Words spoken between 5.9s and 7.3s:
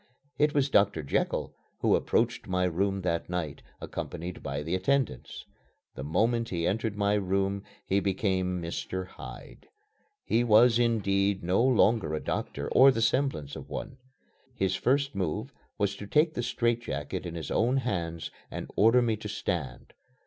The moment he entered my